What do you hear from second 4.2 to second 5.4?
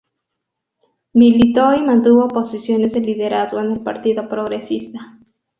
Progresista.